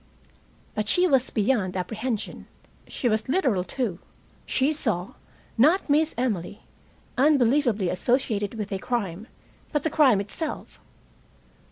[0.73, 2.47] But she was beyond apprehension.
[2.87, 3.99] She was literal, too.
[4.47, 5.13] She saw,
[5.59, 6.61] not Miss Emily
[7.19, 9.27] unbelievably associated with a crime,
[9.71, 10.81] but the crime itself.